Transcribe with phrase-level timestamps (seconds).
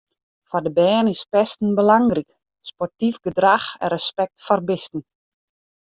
[0.49, 2.29] Foar de bern is pesten belangryk,
[2.71, 5.01] sportyf gedrach en respekt foar bisten.